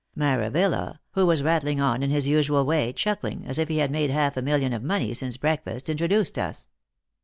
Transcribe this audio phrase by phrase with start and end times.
[0.17, 4.09] Maravilla, who was rattling on in his usual way, chuckling as if he had made
[4.09, 6.69] half a million of money since breakfast, introduced us.